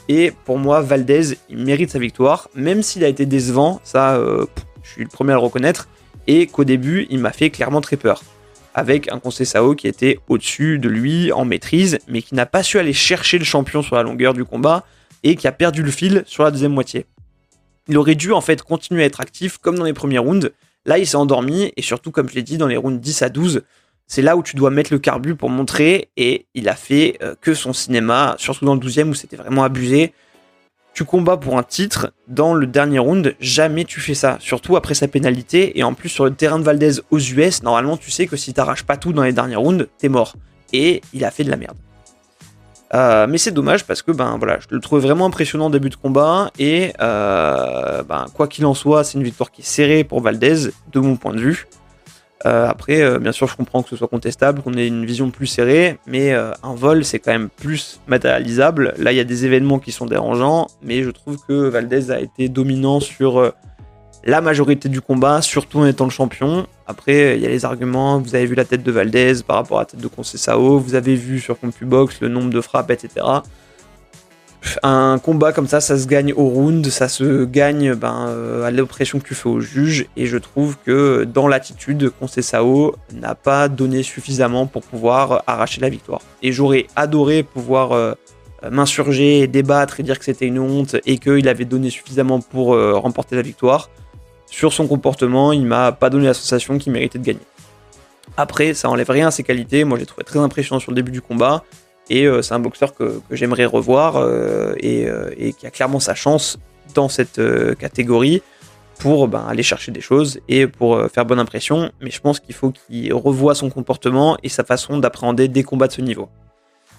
et 0.07 0.31
pour 0.45 0.57
moi, 0.57 0.81
Valdez, 0.81 1.37
il 1.49 1.59
mérite 1.59 1.91
sa 1.91 1.99
victoire, 1.99 2.49
même 2.55 2.81
s'il 2.81 3.03
a 3.03 3.07
été 3.07 3.27
décevant, 3.27 3.79
ça, 3.83 4.15
euh, 4.15 4.47
je 4.81 4.89
suis 4.89 5.03
le 5.03 5.09
premier 5.09 5.33
à 5.33 5.35
le 5.35 5.41
reconnaître, 5.41 5.87
et 6.25 6.47
qu'au 6.47 6.63
début, 6.63 7.05
il 7.11 7.19
m'a 7.19 7.31
fait 7.31 7.51
clairement 7.51 7.81
très 7.81 7.95
peur. 7.95 8.23
Avec 8.73 9.11
un 9.11 9.19
Conseil 9.19 9.45
Sao 9.45 9.75
qui 9.75 9.87
était 9.87 10.19
au-dessus 10.27 10.79
de 10.79 10.89
lui 10.89 11.31
en 11.31 11.45
maîtrise, 11.45 11.99
mais 12.07 12.21
qui 12.21 12.33
n'a 12.33 12.45
pas 12.45 12.63
su 12.63 12.79
aller 12.79 12.93
chercher 12.93 13.37
le 13.37 13.45
champion 13.45 13.81
sur 13.83 13.95
la 13.95 14.03
longueur 14.03 14.33
du 14.33 14.45
combat, 14.45 14.83
et 15.23 15.35
qui 15.35 15.47
a 15.47 15.51
perdu 15.51 15.83
le 15.83 15.91
fil 15.91 16.23
sur 16.25 16.43
la 16.43 16.51
deuxième 16.51 16.73
moitié. 16.73 17.05
Il 17.87 17.97
aurait 17.97 18.15
dû 18.15 18.31
en 18.31 18.41
fait 18.41 18.61
continuer 18.61 19.03
à 19.03 19.05
être 19.05 19.19
actif 19.19 19.57
comme 19.57 19.77
dans 19.77 19.83
les 19.83 19.93
premiers 19.93 20.19
rounds. 20.19 20.51
Là, 20.85 20.97
il 20.97 21.05
s'est 21.05 21.17
endormi, 21.17 21.71
et 21.75 21.81
surtout, 21.81 22.11
comme 22.11 22.29
je 22.29 22.35
l'ai 22.35 22.43
dit, 22.43 22.57
dans 22.57 22.67
les 22.67 22.77
rounds 22.77 22.99
10 22.99 23.21
à 23.21 23.29
12, 23.29 23.63
c'est 24.07 24.21
là 24.21 24.35
où 24.35 24.43
tu 24.43 24.55
dois 24.55 24.71
mettre 24.71 24.91
le 24.91 24.99
carbu 24.99 25.35
pour 25.35 25.49
montrer. 25.49 26.09
Et 26.17 26.47
il 26.55 26.67
a 26.67 26.75
fait 26.75 27.17
euh, 27.21 27.35
que 27.39 27.53
son 27.53 27.73
cinéma, 27.73 28.35
surtout 28.39 28.65
dans 28.65 28.73
le 28.73 28.79
12e 28.79 29.09
où 29.09 29.13
c'était 29.13 29.37
vraiment 29.37 29.63
abusé. 29.63 30.13
Tu 30.93 31.05
combats 31.05 31.37
pour 31.37 31.57
un 31.57 31.63
titre, 31.63 32.11
dans 32.27 32.55
le 32.55 32.65
dernier 32.65 32.99
round, 32.99 33.35
jamais 33.39 33.85
tu 33.85 33.99
fais 33.99 34.15
ça. 34.15 34.37
Surtout 34.39 34.75
après 34.75 34.95
sa 34.95 35.07
pénalité. 35.07 35.77
Et 35.77 35.83
en 35.83 35.93
plus, 35.93 36.09
sur 36.09 36.25
le 36.25 36.33
terrain 36.33 36.57
de 36.57 36.63
Valdez 36.63 36.99
aux 37.11 37.19
US, 37.19 37.61
normalement, 37.61 37.97
tu 37.97 38.09
sais 38.09 38.25
que 38.25 38.35
si 38.35 38.53
t'arraches 38.53 38.83
pas 38.83 38.97
tout 38.97 39.13
dans 39.13 39.23
les 39.23 39.33
derniers 39.33 39.55
rounds, 39.55 39.87
t'es 39.97 40.09
mort. 40.09 40.33
Et 40.73 41.01
il 41.13 41.23
a 41.23 41.31
fait 41.31 41.43
de 41.43 41.51
la 41.51 41.57
merde. 41.57 41.77
Euh, 42.93 43.27
mais 43.27 43.37
c'est 43.37 43.51
dommage 43.51 43.85
parce 43.85 44.01
que 44.01 44.11
ben 44.11 44.37
voilà, 44.37 44.57
je 44.59 44.73
le 44.73 44.81
trouvais 44.81 45.01
vraiment 45.01 45.27
impressionnant 45.27 45.67
au 45.67 45.69
début 45.69 45.89
de 45.89 45.95
combat 45.95 46.49
et 46.57 46.93
euh, 46.99 48.01
ben, 48.03 48.25
quoi 48.33 48.47
qu'il 48.47 48.65
en 48.65 48.73
soit, 48.73 49.03
c'est 49.03 49.17
une 49.17 49.23
victoire 49.23 49.51
qui 49.51 49.61
est 49.61 49.65
serrée 49.65 50.03
pour 50.03 50.21
Valdez 50.21 50.71
de 50.91 50.99
mon 50.99 51.15
point 51.15 51.33
de 51.33 51.39
vue. 51.39 51.67
Euh, 52.45 52.67
après, 52.67 53.19
bien 53.19 53.33
sûr, 53.33 53.47
je 53.47 53.55
comprends 53.55 53.83
que 53.83 53.89
ce 53.89 53.97
soit 53.97 54.07
contestable, 54.07 54.61
qu'on 54.61 54.73
ait 54.73 54.87
une 54.87 55.05
vision 55.05 55.29
plus 55.29 55.45
serrée, 55.45 55.99
mais 56.07 56.33
un 56.33 56.73
vol, 56.73 57.03
c'est 57.03 57.19
quand 57.19 57.31
même 57.31 57.49
plus 57.49 57.99
matérialisable. 58.07 58.93
Là, 58.97 59.11
il 59.11 59.17
y 59.17 59.19
a 59.19 59.25
des 59.25 59.45
événements 59.45 59.77
qui 59.77 59.91
sont 59.91 60.05
dérangeants, 60.05 60.67
mais 60.81 61.03
je 61.03 61.11
trouve 61.11 61.37
que 61.47 61.67
Valdez 61.67 62.11
a 62.11 62.19
été 62.19 62.47
dominant 62.47 63.01
sur 63.01 63.53
la 64.23 64.41
majorité 64.41 64.89
du 64.89 65.01
combat, 65.01 65.41
surtout 65.41 65.79
en 65.79 65.85
étant 65.85 66.05
le 66.05 66.11
champion. 66.11 66.65
Après, 66.89 67.37
il 67.37 67.43
y 67.43 67.45
a 67.45 67.49
les 67.49 67.65
arguments, 67.65 68.19
vous 68.19 68.33
avez 68.33 68.47
vu 68.47 68.55
la 68.55 68.65
tête 68.65 68.81
de 68.81 68.91
Valdez 68.91 69.43
par 69.45 69.57
rapport 69.57 69.77
à 69.77 69.81
la 69.81 69.85
tête 69.85 70.01
de 70.01 70.07
Conceição, 70.07 70.77
vous 70.77 70.95
avez 70.95 71.15
vu 71.15 71.39
sur 71.39 71.59
CompuBox 71.59 72.19
le 72.21 72.29
nombre 72.29 72.49
de 72.49 72.61
frappes, 72.61 72.89
etc 72.89 73.25
un 74.83 75.19
combat 75.19 75.51
comme 75.53 75.67
ça, 75.67 75.81
ça 75.81 75.97
se 75.97 76.07
gagne 76.07 76.33
au 76.33 76.47
round, 76.47 76.85
ça 76.87 77.07
se 77.07 77.45
gagne 77.45 77.93
ben, 77.95 78.27
euh, 78.27 78.65
à 78.65 78.71
l'oppression 78.71 79.19
que 79.19 79.27
tu 79.27 79.35
fais 79.35 79.49
au 79.49 79.59
juge. 79.59 80.07
Et 80.17 80.25
je 80.25 80.37
trouve 80.37 80.77
que 80.85 81.23
dans 81.23 81.47
l'attitude, 81.47 82.11
Sao 82.41 82.95
n'a 83.13 83.35
pas 83.35 83.67
donné 83.67 84.03
suffisamment 84.03 84.67
pour 84.67 84.83
pouvoir 84.83 85.43
arracher 85.47 85.81
la 85.81 85.89
victoire. 85.89 86.21
Et 86.41 86.51
j'aurais 86.51 86.87
adoré 86.95 87.43
pouvoir 87.43 87.93
euh, 87.93 88.13
m'insurger, 88.69 89.47
débattre 89.47 89.99
et 89.99 90.03
dire 90.03 90.19
que 90.19 90.25
c'était 90.25 90.47
une 90.47 90.59
honte 90.59 90.97
et 91.05 91.17
qu'il 91.17 91.47
avait 91.47 91.65
donné 91.65 91.89
suffisamment 91.89 92.41
pour 92.41 92.73
euh, 92.73 92.97
remporter 92.97 93.35
la 93.35 93.41
victoire. 93.41 93.89
Sur 94.49 94.73
son 94.73 94.87
comportement, 94.87 95.51
il 95.51 95.65
m'a 95.65 95.91
pas 95.91 96.09
donné 96.09 96.25
la 96.25 96.33
sensation 96.33 96.77
qu'il 96.77 96.91
méritait 96.91 97.19
de 97.19 97.23
gagner. 97.23 97.39
Après, 98.37 98.73
ça 98.73 98.89
enlève 98.89 99.09
rien 99.09 99.27
à 99.27 99.31
ses 99.31 99.43
qualités. 99.43 99.83
Moi, 99.83 99.99
j'ai 99.99 100.05
trouvé 100.05 100.23
très 100.23 100.39
impressionnant 100.39 100.79
sur 100.79 100.91
le 100.91 100.95
début 100.95 101.11
du 101.11 101.21
combat. 101.21 101.63
Et 102.09 102.25
euh, 102.25 102.41
c'est 102.41 102.53
un 102.53 102.59
boxeur 102.59 102.95
que, 102.95 103.21
j'aimerais 103.31 103.65
revoir 103.65 104.15
euh, 104.15 104.73
euh, 104.83 105.29
et, 105.37 105.53
qui 105.53 105.67
a 105.67 105.71
clairement 105.71 105.99
sa 105.99 106.15
chance 106.15 106.57
dans 106.95 107.07
cette 107.07 107.39
catégorie 107.77 108.41
pour 108.97 109.27
ben, 109.27 109.45
aller 109.47 109.61
chercher 109.61 109.91
des 109.91 110.01
choses 110.01 110.39
et 110.49 110.65
pour 110.65 110.99
faire 111.13 111.25
bonne 111.25 111.39
impression. 111.39 111.91
Mais 112.01 112.09
je 112.09 112.19
pense 112.19 112.39
qu'il 112.39 112.55
faut 112.55 112.71
qu'il 112.71 113.13
revoie 113.13 113.53
son 113.53 113.69
comportement 113.69 114.37
et 114.41 114.49
sa 114.49 114.63
façon 114.63 114.97
d'appréhender 114.97 115.47
des 115.47 115.63
combats 115.63 115.87
de 115.87 115.93
ce 115.93 116.01
niveau. 116.01 116.29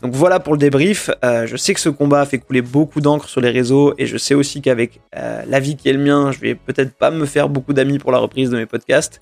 Donc 0.03 0.15
voilà 0.15 0.41
pour 0.41 0.55
le 0.55 0.59
débrief. 0.59 1.11
je 1.23 1.57
sais 1.57 1.75
que 1.75 1.81
ce 1.81 1.91
combat 1.91 2.23
a 2.23 2.27
fait 2.27 2.39
couler 2.39 2.63
beaucoup 2.63 3.01
d'encre 3.01 3.29
sur 3.29 3.41
les 3.41 3.51
réseaux 3.51 3.95
et 3.99 4.07
je 4.07 4.17
sais 4.17 4.35
aussi 4.35 4.63
qu'avec 4.63 5.01
la 5.13 5.61
vie 5.61 5.77
qui 5.77 5.89
est 5.91 5.93
le 5.93 6.03
mien, 6.03 6.33
je 6.33 6.41
vais 6.41 6.55
peut-être 6.55 6.95
pas 6.95 7.11
me 7.11 7.27
faire 7.27 7.49
beaucoup 7.49 7.75
d'amis 7.75 7.99
pour 7.99 8.11
la 8.11 8.19
reprise 8.19 8.49
de 8.49 8.57
mes 8.57 8.67
podcasts. 8.67 9.21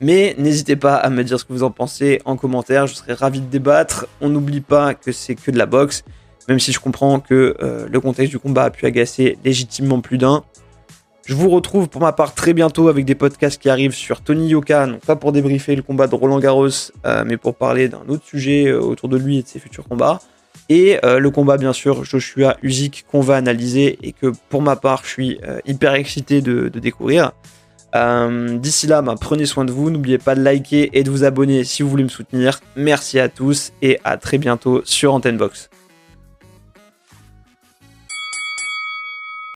Mais 0.00 0.34
n'hésitez 0.38 0.76
pas 0.76 0.94
à 0.94 1.10
me 1.10 1.22
dire 1.22 1.38
ce 1.38 1.44
que 1.44 1.52
vous 1.52 1.62
en 1.62 1.70
pensez 1.70 2.22
en 2.24 2.36
commentaire, 2.36 2.86
je 2.86 2.94
serais 2.94 3.12
ravi 3.12 3.40
de 3.40 3.46
débattre. 3.46 4.06
On 4.22 4.30
n'oublie 4.30 4.62
pas 4.62 4.94
que 4.94 5.12
c'est 5.12 5.34
que 5.34 5.50
de 5.50 5.58
la 5.58 5.66
boxe, 5.66 6.04
même 6.48 6.58
si 6.58 6.72
je 6.72 6.80
comprends 6.80 7.20
que 7.20 7.54
euh, 7.62 7.86
le 7.86 8.00
contexte 8.00 8.30
du 8.30 8.38
combat 8.38 8.64
a 8.64 8.70
pu 8.70 8.86
agacer 8.86 9.36
légitimement 9.44 10.00
plus 10.00 10.16
d'un. 10.16 10.42
Je 11.30 11.34
vous 11.34 11.48
retrouve 11.48 11.88
pour 11.88 12.02
ma 12.02 12.12
part 12.12 12.34
très 12.34 12.52
bientôt 12.52 12.88
avec 12.88 13.04
des 13.04 13.14
podcasts 13.14 13.62
qui 13.62 13.70
arrivent 13.70 13.94
sur 13.94 14.20
Tony 14.20 14.48
Yoka, 14.48 14.86
non 14.86 14.98
pas 14.98 15.16
pour 15.16 15.30
débriefer 15.32 15.76
le 15.76 15.82
combat 15.82 16.08
de 16.08 16.14
Roland 16.14 16.40
Garros, 16.40 16.68
euh, 17.06 17.22
mais 17.24 17.36
pour 17.36 17.54
parler 17.54 17.88
d'un 17.88 18.02
autre 18.08 18.24
sujet 18.26 18.66
euh, 18.66 18.80
autour 18.80 19.08
de 19.08 19.16
lui 19.16 19.38
et 19.38 19.42
de 19.42 19.48
ses 19.48 19.60
futurs 19.60 19.86
combats. 19.86 20.20
Et 20.68 21.00
le 21.02 21.30
combat, 21.30 21.56
bien 21.56 21.72
sûr, 21.72 22.04
Joshua 22.04 22.56
Usyk 22.62 23.04
qu'on 23.10 23.22
va 23.22 23.34
analyser 23.34 23.98
et 24.02 24.12
que 24.12 24.32
pour 24.50 24.62
ma 24.62 24.76
part, 24.76 25.02
je 25.04 25.10
suis 25.10 25.40
hyper 25.66 25.94
excité 25.94 26.42
de 26.42 26.68
découvrir. 26.68 27.32
Euh, 27.94 28.58
d'ici 28.58 28.86
là, 28.86 29.02
bah, 29.02 29.14
prenez 29.20 29.46
soin 29.46 29.64
de 29.64 29.72
vous. 29.72 29.90
N'oubliez 29.90 30.18
pas 30.18 30.34
de 30.34 30.42
liker 30.42 30.90
et 30.92 31.02
de 31.02 31.10
vous 31.10 31.24
abonner 31.24 31.64
si 31.64 31.82
vous 31.82 31.88
voulez 31.88 32.04
me 32.04 32.08
soutenir. 32.08 32.60
Merci 32.76 33.18
à 33.18 33.28
tous 33.28 33.72
et 33.82 33.98
à 34.04 34.16
très 34.16 34.38
bientôt 34.38 34.82
sur 34.84 35.14
Antenne 35.14 35.36
Box. 35.36 35.70